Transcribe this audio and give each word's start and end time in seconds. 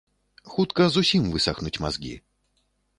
Хутка 0.53 0.87
зусім 0.97 1.29
высахнуць 1.37 1.77
мазгі. 1.87 2.15